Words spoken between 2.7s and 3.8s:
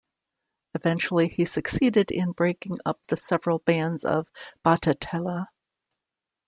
up the several